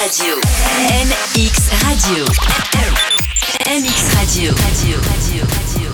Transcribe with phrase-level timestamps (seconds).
[0.00, 0.34] Radio.
[0.34, 2.24] MX Radio.
[3.66, 4.54] MX Radio.
[4.54, 4.96] Radio.
[4.96, 5.44] Radio.
[5.44, 5.89] Collectif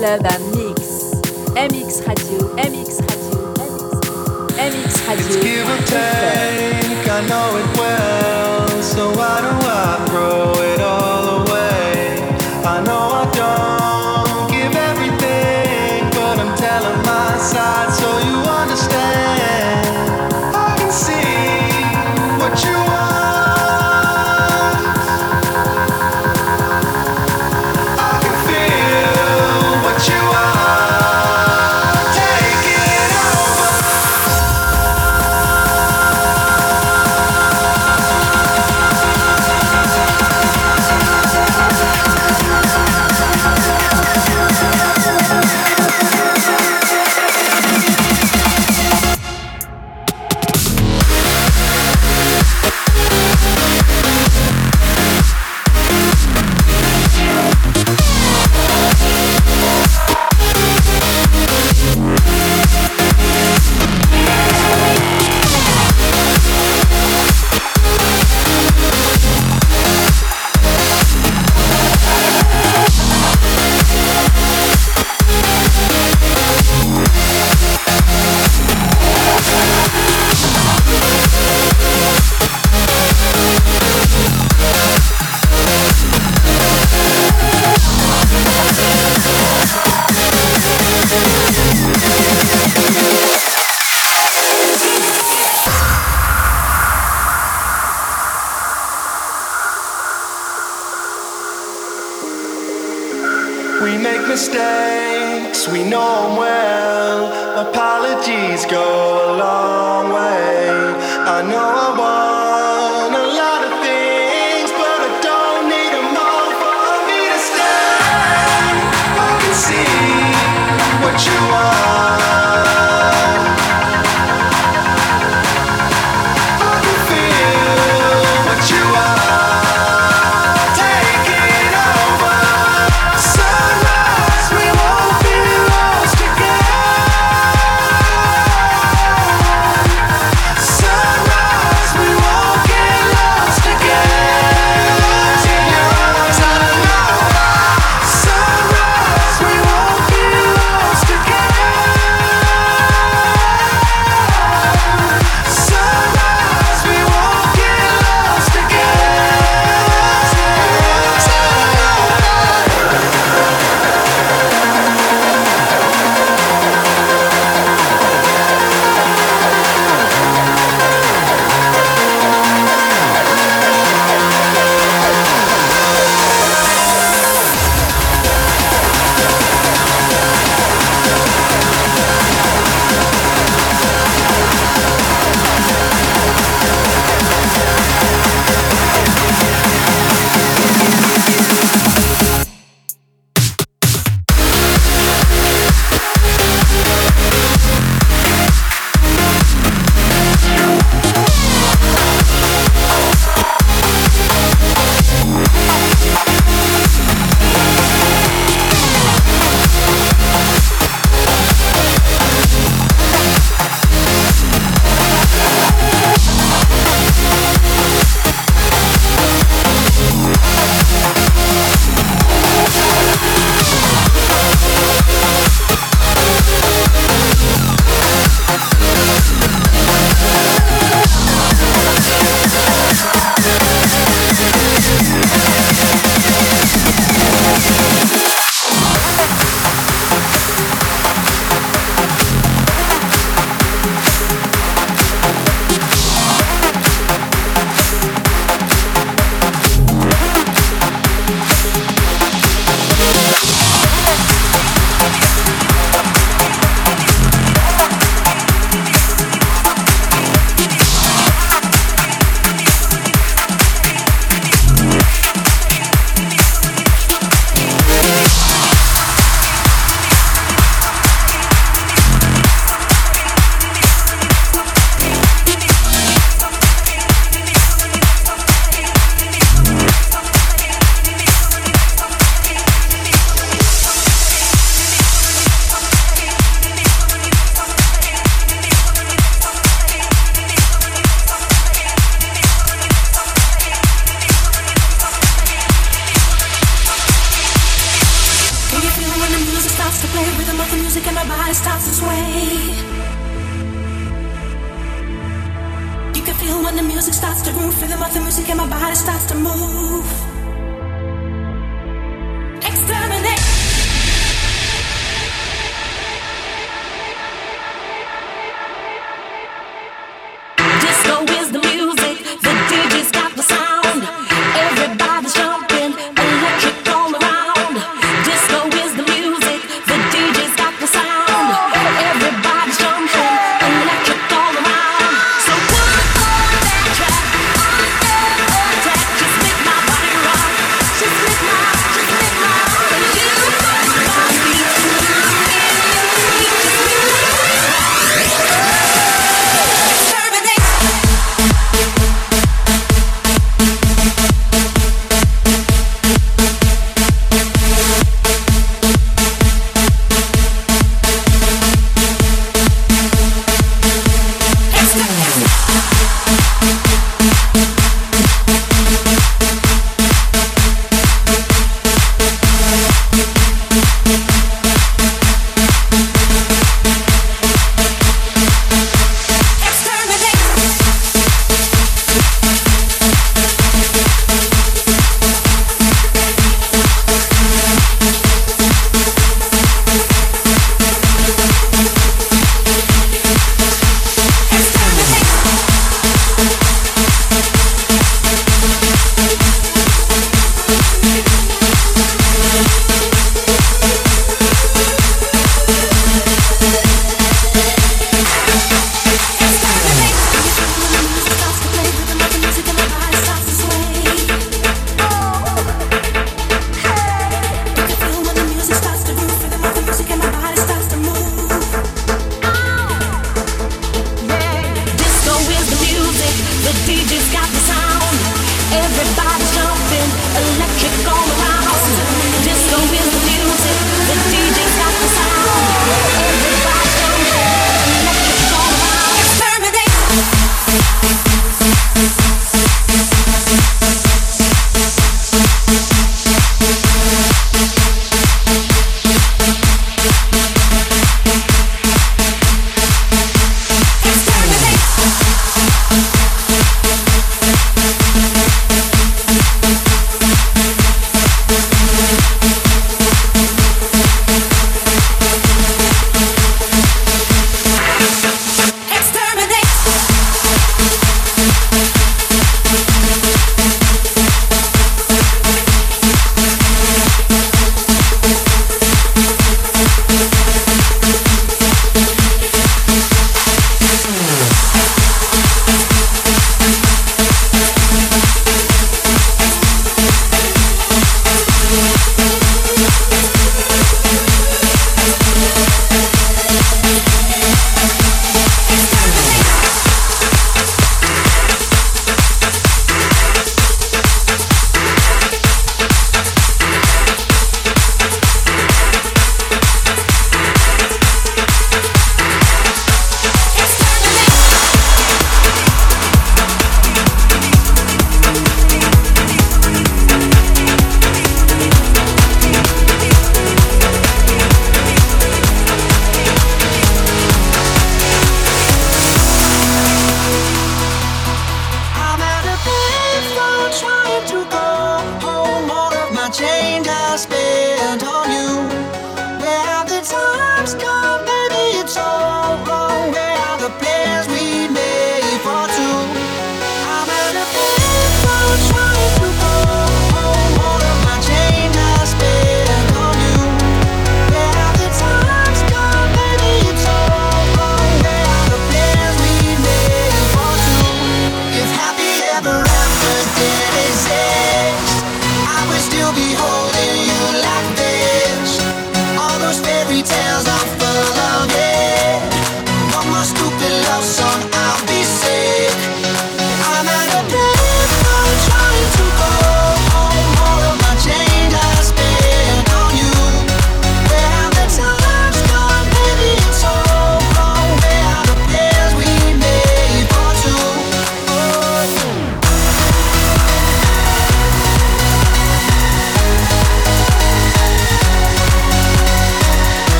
[0.00, 1.10] Club à mix.
[1.54, 4.00] MX Radio, MX Radio, MX,
[4.56, 5.26] MX Radio.
[5.26, 8.09] It's give or take, I know it well,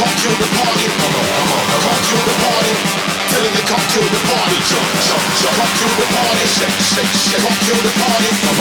[0.00, 0.86] come to the party.
[0.96, 2.72] Come on, come on, come to the party.
[3.28, 4.56] Tell them to come to the party.
[4.64, 5.54] Jump, jump, jump.
[5.60, 6.44] Come to the party.
[6.56, 7.42] Shake, shake, shake.
[7.44, 8.28] Come to the party.
[8.40, 8.59] Come on.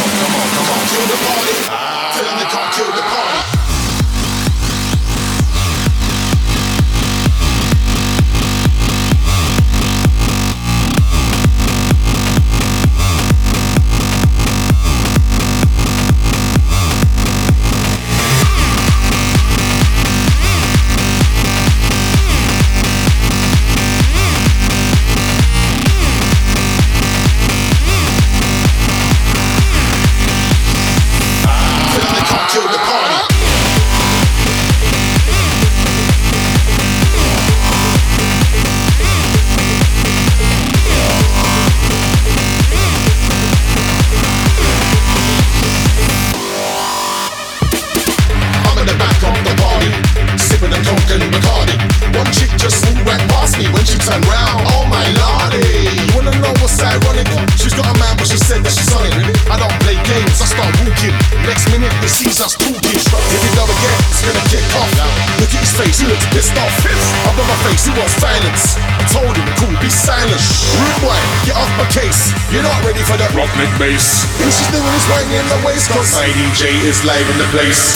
[76.86, 77.89] is live in the place.